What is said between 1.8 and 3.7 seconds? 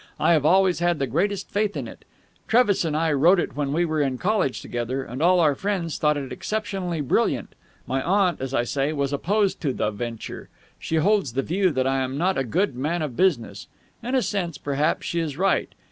it. Trevis and I wrote it